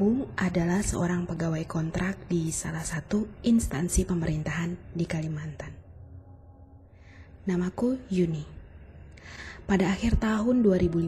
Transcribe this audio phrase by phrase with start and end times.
[0.00, 5.76] Aku adalah seorang pegawai kontrak di salah satu instansi pemerintahan di Kalimantan.
[7.44, 8.40] Namaku Yuni.
[9.68, 11.04] Pada akhir tahun 2015,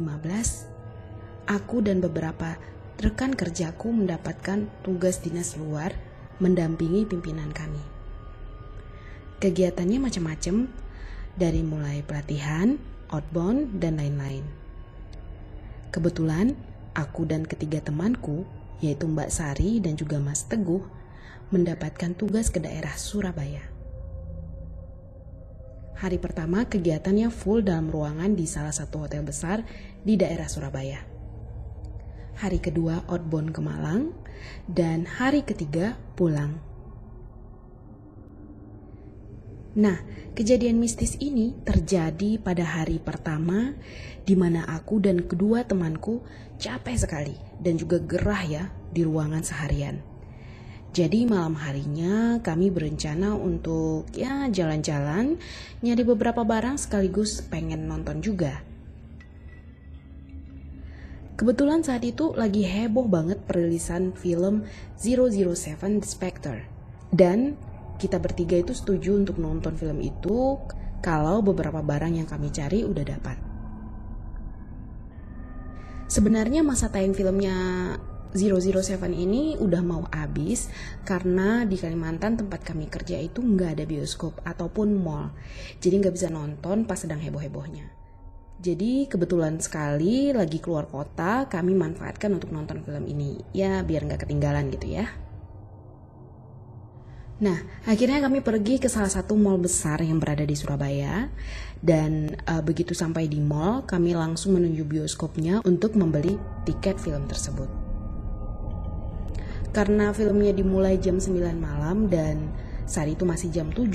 [1.48, 2.60] aku dan beberapa
[3.00, 5.96] rekan kerjaku mendapatkan tugas dinas luar
[6.36, 7.80] mendampingi pimpinan kami.
[9.40, 10.68] Kegiatannya macam-macam,
[11.40, 12.76] dari mulai pelatihan,
[13.08, 14.44] outbound, dan lain-lain.
[15.88, 16.52] Kebetulan,
[16.92, 18.44] aku dan ketiga temanku,
[18.80, 20.80] yaitu Mbak Sari dan juga Mas Teguh,
[21.52, 23.68] mendapatkan tugas ke daerah Surabaya.
[26.00, 29.62] Hari pertama kegiatannya full dalam ruangan di salah satu hotel besar
[30.02, 31.04] di daerah Surabaya.
[32.40, 34.10] Hari kedua outbound ke Malang,
[34.66, 36.72] dan hari ketiga pulang
[39.72, 43.76] Nah, kejadian mistis ini terjadi pada hari pertama
[44.24, 46.24] di mana aku dan kedua temanku
[46.56, 50.00] capek sekali dan juga gerah ya di ruangan seharian.
[50.92, 55.40] Jadi malam harinya kami berencana untuk ya jalan-jalan,
[55.80, 58.60] nyari beberapa barang sekaligus pengen nonton juga.
[61.32, 64.68] Kebetulan saat itu lagi heboh banget perilisan film
[65.00, 66.68] 007 The Spectre.
[67.08, 67.56] Dan
[68.02, 70.58] kita bertiga itu setuju untuk nonton film itu
[70.98, 73.38] kalau beberapa barang yang kami cari udah dapat.
[76.10, 77.54] Sebenarnya masa tayang filmnya
[78.34, 80.66] 007 ini udah mau habis
[81.06, 85.30] karena di Kalimantan tempat kami kerja itu nggak ada bioskop ataupun mall.
[85.78, 87.86] Jadi nggak bisa nonton pas sedang heboh-hebohnya.
[88.62, 93.40] Jadi kebetulan sekali lagi keluar kota kami manfaatkan untuk nonton film ini.
[93.56, 95.31] Ya biar nggak ketinggalan gitu ya.
[97.42, 97.58] Nah,
[97.90, 101.26] akhirnya kami pergi ke salah satu mall besar yang berada di Surabaya.
[101.82, 107.66] Dan uh, begitu sampai di mall, kami langsung menuju bioskopnya untuk membeli tiket film tersebut.
[109.74, 112.54] Karena filmnya dimulai jam 9 malam dan
[112.86, 113.90] saat itu masih jam 7,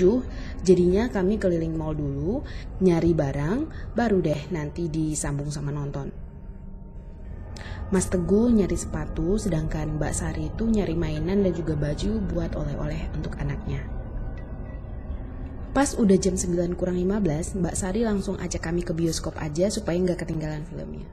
[0.68, 2.44] jadinya kami keliling mall dulu,
[2.84, 6.27] nyari barang, baru deh nanti disambung sama nonton.
[7.88, 13.08] Mas Teguh nyari sepatu, sedangkan Mbak Sari itu nyari mainan dan juga baju buat oleh-oleh
[13.16, 13.80] untuk anaknya.
[15.72, 19.96] Pas udah jam 9 kurang 15, Mbak Sari langsung ajak kami ke bioskop aja supaya
[20.04, 21.08] nggak ketinggalan filmnya.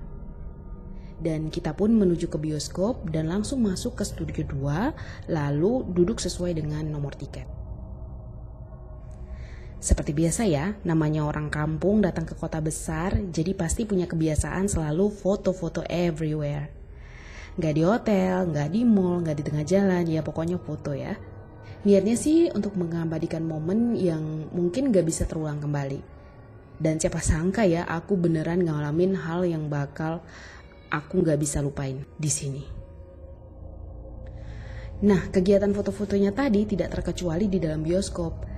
[1.23, 6.59] Dan kita pun menuju ke bioskop dan langsung masuk ke studio 2, lalu duduk sesuai
[6.59, 7.64] dengan nomor tiket.
[9.85, 15.13] Seperti biasa ya, namanya orang kampung datang ke kota besar, jadi pasti punya kebiasaan selalu
[15.13, 16.73] foto-foto everywhere.
[17.61, 21.21] Gak di hotel, gak di mall, gak di tengah jalan, ya pokoknya foto ya.
[21.85, 26.01] Niatnya sih untuk mengabadikan momen yang mungkin gak bisa terulang kembali.
[26.81, 30.25] Dan siapa sangka ya, aku beneran ngalamin hal yang bakal
[30.89, 32.65] aku gak bisa lupain di sini.
[35.05, 38.54] Nah, kegiatan foto-fotonya tadi tidak terkecuali di dalam bioskop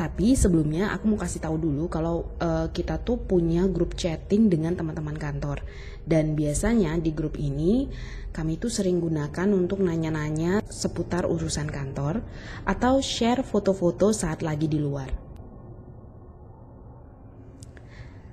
[0.00, 4.72] tapi sebelumnya aku mau kasih tahu dulu kalau uh, kita tuh punya grup chatting dengan
[4.72, 5.60] teman-teman kantor.
[6.08, 7.84] Dan biasanya di grup ini
[8.32, 12.24] kami tuh sering gunakan untuk nanya-nanya seputar urusan kantor
[12.64, 15.12] atau share foto-foto saat lagi di luar.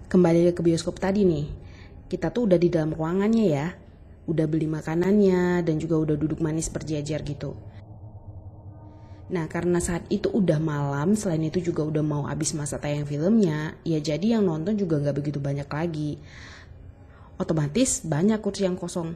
[0.08, 1.52] Kembali ke bioskop tadi nih.
[2.08, 3.68] Kita tuh udah di dalam ruangannya ya.
[4.24, 7.60] Udah beli makanannya dan juga udah duduk manis berjejer gitu.
[9.28, 13.76] Nah karena saat itu udah malam, selain itu juga udah mau habis masa tayang filmnya,
[13.84, 16.16] ya jadi yang nonton juga nggak begitu banyak lagi.
[17.36, 19.14] Otomatis banyak kursi yang kosong.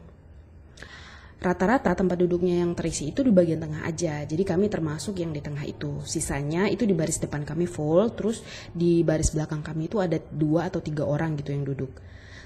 [1.42, 5.42] Rata-rata tempat duduknya yang terisi itu di bagian tengah aja, jadi kami termasuk yang di
[5.42, 5.98] tengah itu.
[6.06, 8.46] Sisanya itu di baris depan kami full, terus
[8.78, 11.98] di baris belakang kami itu ada dua atau tiga orang gitu yang duduk.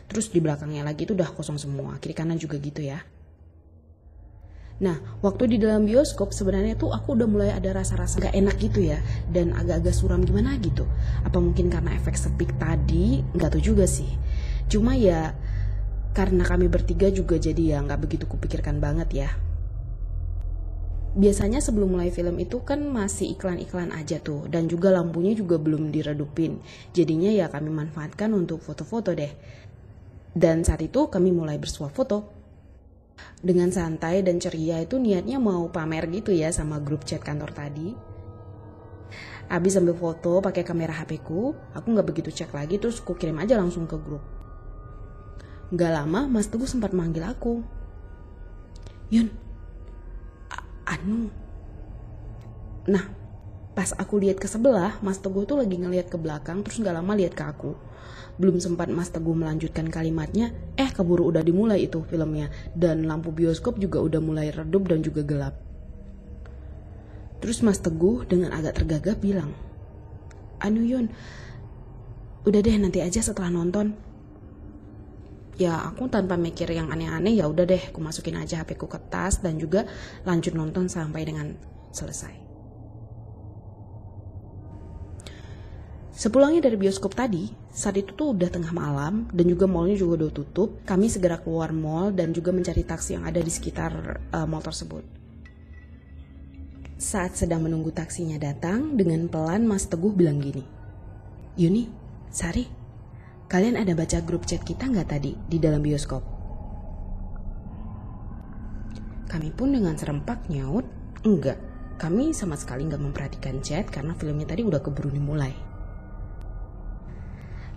[0.07, 3.03] Terus di belakangnya lagi itu udah kosong semua, kiri kanan juga gitu ya.
[4.75, 8.83] Nah, waktu di dalam bioskop sebenarnya tuh aku udah mulai ada rasa-rasa gak enak gitu
[8.83, 8.99] ya
[9.31, 10.83] dan agak-agak suram gimana gitu.
[11.23, 13.23] Apa mungkin karena efek sepik tadi?
[13.23, 14.11] Nggak tahu juga sih.
[14.67, 15.31] Cuma ya
[16.11, 19.29] karena kami bertiga juga jadi ya nggak begitu kupikirkan banget ya.
[21.15, 25.87] Biasanya sebelum mulai film itu kan masih iklan-iklan aja tuh dan juga lampunya juga belum
[25.87, 26.59] diredupin.
[26.91, 29.31] Jadinya ya kami manfaatkan untuk foto-foto deh.
[30.35, 32.34] Dan saat itu kami mulai bersuah foto
[33.39, 37.93] dengan santai dan ceria itu niatnya mau pamer gitu ya sama grup chat kantor tadi.
[39.45, 43.37] Abis ambil foto pakai kamera HP ku, aku nggak begitu cek lagi terus ku kirim
[43.37, 44.25] aja langsung ke grup.
[45.73, 47.61] Gak lama Mas Teguh sempat manggil aku.
[49.13, 49.29] Yun,
[50.85, 51.29] anu.
[52.85, 53.05] Nah,
[53.75, 57.11] Pas aku lihat ke sebelah, Mas Teguh tuh lagi ngeliat ke belakang terus gak lama
[57.11, 57.75] lihat ke aku.
[58.39, 63.75] Belum sempat Mas Teguh melanjutkan kalimatnya, eh keburu udah dimulai itu filmnya dan lampu bioskop
[63.75, 65.59] juga udah mulai redup dan juga gelap.
[67.43, 69.51] Terus Mas Teguh dengan agak tergagap bilang,
[70.63, 71.11] Anu Yun,
[72.47, 73.91] udah deh nanti aja setelah nonton.
[75.59, 78.99] Ya aku tanpa mikir yang aneh-aneh ya udah deh, aku masukin aja HP ku ke
[79.11, 79.83] tas dan juga
[80.23, 81.55] lanjut nonton sampai dengan
[81.91, 82.44] selesai.
[86.15, 90.31] Sepulangnya dari bioskop tadi, saat itu tuh udah tengah malam dan juga mallnya juga udah
[90.31, 90.79] tutup.
[90.87, 95.03] Kami segera keluar mall dan juga mencari taksi yang ada di sekitar uh, mall tersebut.
[96.95, 100.63] Saat sedang menunggu taksinya datang, dengan pelan Mas Teguh bilang gini,
[101.59, 101.91] Yuni,
[102.31, 102.63] Sari,
[103.51, 106.23] kalian ada baca grup chat kita nggak tadi di dalam bioskop?
[109.27, 110.87] Kami pun dengan serempak nyaut,
[111.27, 111.59] enggak.
[111.99, 115.74] Kami sama sekali nggak memperhatikan chat karena filmnya tadi udah keburu dimulai.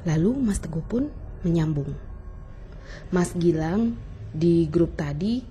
[0.06, 1.10] Lalu Mas Teguh pun
[1.42, 1.94] menyambung.
[3.10, 3.96] Mas Gilang
[4.34, 5.42] di grup tadi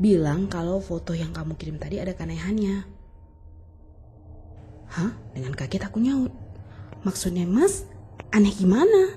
[0.00, 2.88] bilang kalau foto yang kamu kirim tadi ada keanehannya.
[4.90, 5.12] Hah?
[5.36, 6.32] Dengan kaget aku nyaut.
[7.06, 7.86] Maksudnya mas,
[8.34, 9.16] aneh gimana?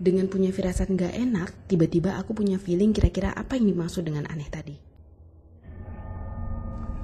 [0.00, 4.48] Dengan punya firasat gak enak, tiba-tiba aku punya feeling kira-kira apa yang dimaksud dengan aneh
[4.48, 4.76] tadi.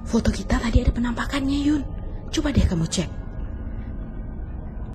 [0.07, 1.83] Foto kita tadi ada penampakannya Yun.
[2.31, 3.26] Coba deh kamu cek.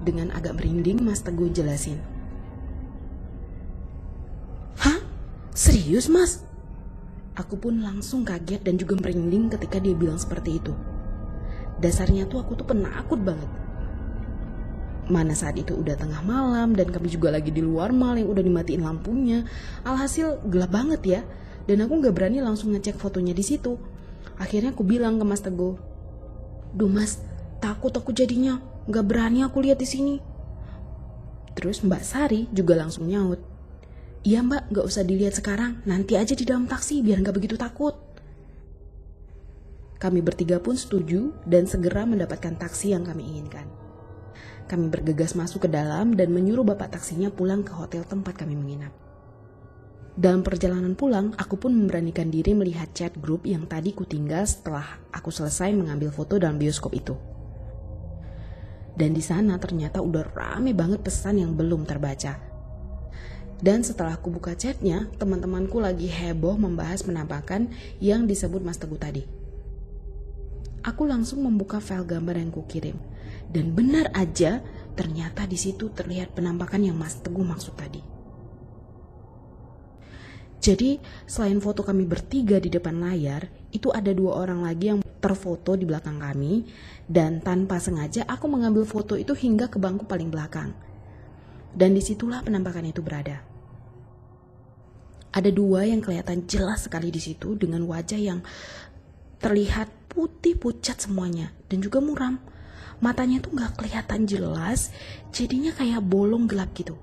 [0.02, 2.02] Dengan agak merinding Mas Teguh jelasin.
[4.82, 4.99] Hah?
[5.54, 6.43] Serius mas?
[7.38, 10.75] Aku pun langsung kaget dan juga merinding ketika dia bilang seperti itu.
[11.78, 13.49] Dasarnya tuh aku tuh penakut banget.
[15.08, 18.43] Mana saat itu udah tengah malam dan kami juga lagi di luar mal yang udah
[18.44, 19.46] dimatiin lampunya.
[19.87, 21.20] Alhasil gelap banget ya.
[21.62, 23.78] Dan aku gak berani langsung ngecek fotonya di situ.
[24.38, 25.78] Akhirnya aku bilang ke Mas Teguh,
[26.72, 27.20] Duh mas,
[27.60, 28.56] takut aku jadinya.
[28.90, 30.17] Gak berani aku lihat di sini.
[31.55, 33.52] Terus Mbak Sari juga langsung nyaut.
[34.23, 37.99] Iya mbak, gak usah dilihat sekarang, nanti aja di dalam taksi biar gak begitu takut.
[39.99, 43.67] Kami bertiga pun setuju dan segera mendapatkan taksi yang kami inginkan.
[44.70, 48.94] Kami bergegas masuk ke dalam dan menyuruh bapak taksinya pulang ke hotel tempat kami menginap.
[50.14, 55.34] Dalam perjalanan pulang, aku pun memberanikan diri melihat chat grup yang tadi kutinggal setelah aku
[55.34, 57.19] selesai mengambil foto dalam bioskop itu.
[58.93, 62.37] Dan di sana ternyata udah rame banget pesan yang belum terbaca.
[63.62, 67.71] Dan setelah aku buka chatnya, teman-temanku lagi heboh membahas penampakan
[68.03, 69.23] yang disebut Mas Teguh tadi.
[70.83, 72.99] Aku langsung membuka file gambar yang kukirim.
[73.47, 74.59] Dan benar aja,
[74.99, 78.03] ternyata di situ terlihat penampakan yang Mas Teguh maksud tadi.
[80.62, 85.78] Jadi, selain foto kami bertiga di depan layar, itu ada dua orang lagi yang terfoto
[85.78, 86.66] di belakang kami
[87.06, 90.74] dan tanpa sengaja aku mengambil foto itu hingga ke bangku paling belakang.
[91.72, 93.40] Dan di situlah penampakan itu berada.
[95.32, 98.44] Ada dua yang kelihatan jelas sekali di situ dengan wajah yang
[99.40, 102.36] terlihat putih pucat semuanya dan juga muram.
[103.02, 104.94] Matanya tuh gak kelihatan jelas,
[105.34, 106.94] jadinya kayak bolong gelap gitu.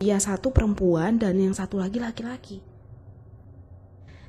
[0.00, 2.62] Yang satu perempuan dan yang satu lagi laki-laki.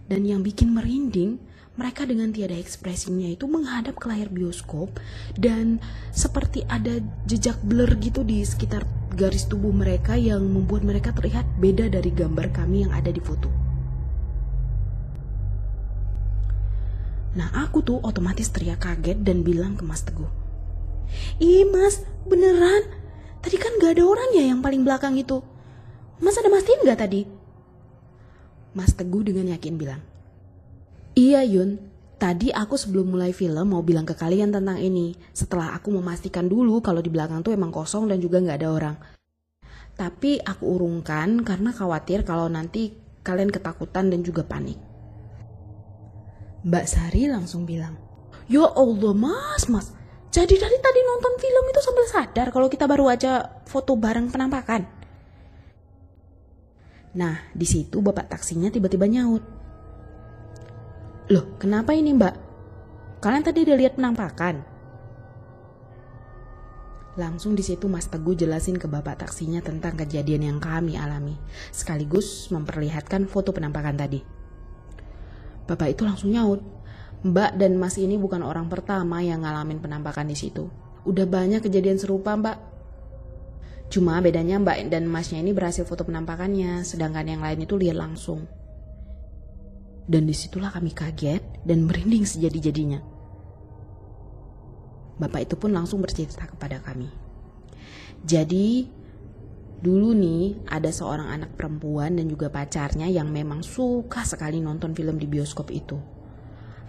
[0.10, 1.40] Dan yang bikin merinding,
[1.80, 5.00] mereka dengan tiada ekspresinya itu menghadap ke layar bioskop
[5.40, 5.80] dan
[6.12, 8.84] seperti ada jejak blur gitu di sekitar
[9.16, 13.48] garis tubuh mereka yang membuat mereka terlihat beda dari gambar kami yang ada di foto.
[17.40, 20.28] Nah aku tuh otomatis teriak kaget dan bilang ke Mas Teguh.
[21.40, 22.86] Ih mas, beneran?
[23.40, 25.40] Tadi kan gak ada orang ya yang paling belakang itu.
[26.20, 27.24] Mas ada mastiin gak tadi?
[28.76, 30.02] Mas Teguh dengan yakin bilang,
[31.20, 31.76] Iya Yun,
[32.16, 35.20] tadi aku sebelum mulai film mau bilang ke kalian tentang ini.
[35.36, 38.96] Setelah aku memastikan dulu kalau di belakang tuh emang kosong dan juga nggak ada orang.
[40.00, 44.80] Tapi aku urungkan karena khawatir kalau nanti kalian ketakutan dan juga panik.
[46.64, 48.00] Mbak Sari langsung bilang,
[48.48, 49.92] Ya Allah mas, mas.
[50.32, 54.88] Jadi dari tadi nonton film itu sambil sadar kalau kita baru aja foto bareng penampakan.
[57.20, 59.59] Nah, di situ bapak taksinya tiba-tiba nyaut.
[61.30, 62.34] Loh, kenapa ini mbak?
[63.22, 64.66] Kalian tadi udah lihat penampakan?
[67.22, 71.38] Langsung di situ Mas Teguh jelasin ke bapak taksinya tentang kejadian yang kami alami,
[71.70, 74.26] sekaligus memperlihatkan foto penampakan tadi.
[75.70, 76.66] Bapak itu langsung nyaut,
[77.22, 80.66] Mbak dan Mas ini bukan orang pertama yang ngalamin penampakan di situ.
[81.06, 82.58] Udah banyak kejadian serupa, Mbak.
[83.94, 88.50] Cuma bedanya Mbak dan Masnya ini berhasil foto penampakannya, sedangkan yang lain itu lihat langsung.
[90.10, 92.98] Dan di situlah kami kaget dan merinding sejadi-jadinya.
[95.22, 97.12] Bapak itu pun langsung bercerita kepada kami.
[98.26, 98.90] Jadi
[99.80, 105.22] dulu nih ada seorang anak perempuan dan juga pacarnya yang memang suka sekali nonton film
[105.22, 106.00] di bioskop itu.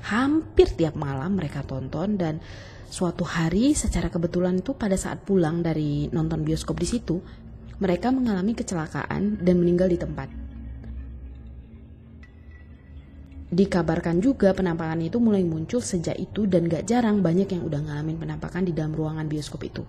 [0.00, 2.40] Hampir tiap malam mereka tonton dan
[2.88, 7.20] suatu hari secara kebetulan itu pada saat pulang dari nonton bioskop di situ,
[7.78, 10.39] mereka mengalami kecelakaan dan meninggal di tempat.
[13.50, 18.14] Dikabarkan juga penampakan itu mulai muncul sejak itu dan gak jarang banyak yang udah ngalamin
[18.14, 19.82] penampakan di dalam ruangan bioskop itu.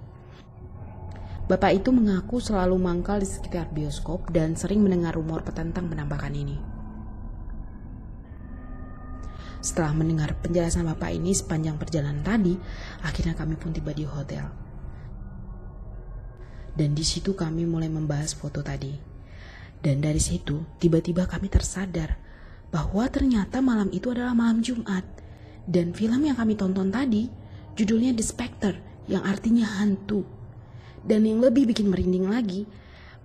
[1.46, 6.58] Bapak itu mengaku selalu mangkal di sekitar bioskop dan sering mendengar rumor tentang penampakan ini.
[9.62, 12.58] Setelah mendengar penjelasan Bapak ini sepanjang perjalanan tadi,
[13.06, 14.50] akhirnya kami pun tiba di hotel.
[16.74, 18.98] Dan di situ kami mulai membahas foto tadi.
[19.78, 22.31] Dan dari situ, tiba-tiba kami tersadar
[22.72, 25.04] bahwa ternyata malam itu adalah malam Jumat.
[25.68, 27.30] Dan film yang kami tonton tadi
[27.78, 28.76] judulnya The Spectre
[29.12, 30.24] yang artinya hantu.
[31.04, 32.66] Dan yang lebih bikin merinding lagi,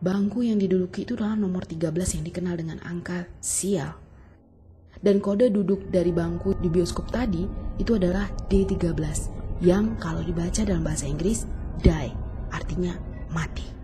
[0.03, 3.97] bangku yang diduduki itu adalah nomor 13 yang dikenal dengan angka sial.
[4.97, 7.45] Dan kode duduk dari bangku di bioskop tadi
[7.77, 8.97] itu adalah D13
[9.61, 11.45] yang kalau dibaca dalam bahasa Inggris
[11.85, 12.13] die
[12.49, 12.97] artinya
[13.29, 13.76] mati.